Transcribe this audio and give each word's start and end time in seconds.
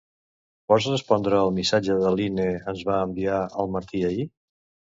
Pots 0.71 0.87
respondre 0.93 1.37
al 1.41 1.53
missatge 1.59 1.99
de 2.05 2.13
Line 2.21 2.49
ens 2.73 2.81
va 2.91 2.99
enviar 3.11 3.39
el 3.65 3.73
Martí 3.77 4.07
ahir? 4.13 4.27